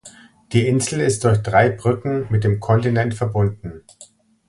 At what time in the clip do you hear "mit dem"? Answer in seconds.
2.31-2.59